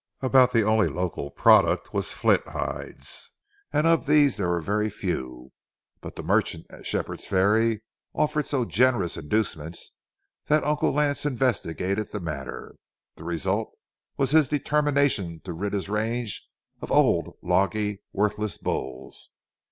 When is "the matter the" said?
12.07-13.23